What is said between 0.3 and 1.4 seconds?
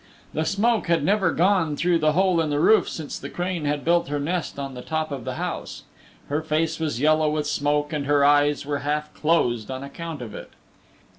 The smoke had never